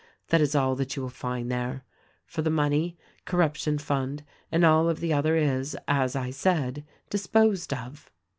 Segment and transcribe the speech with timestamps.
[0.29, 1.83] That is all that you will find there;
[2.25, 7.71] for the money, corruption fund and all of the other, is, as I said, disposed
[7.71, 8.09] of.